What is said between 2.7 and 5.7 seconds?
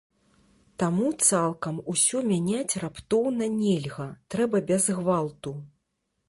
раптоўна нельга, трэба без гвалту.